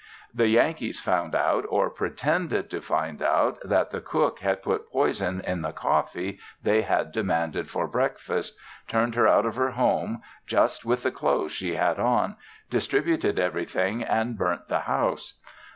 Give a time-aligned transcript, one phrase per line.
[0.33, 5.41] The Yankees found out, or pretended to find out that the cook had put poison
[5.45, 10.85] in the coffee they had demanded for breakfast, turned her out of her home, just
[10.85, 12.35] with the clothes she had on,
[12.71, 15.39] distributed everything and burnt the house.